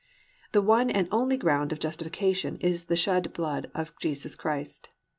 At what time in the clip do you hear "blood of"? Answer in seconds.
3.33-3.93